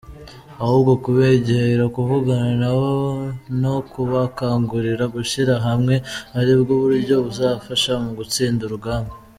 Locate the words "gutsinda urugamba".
8.19-9.13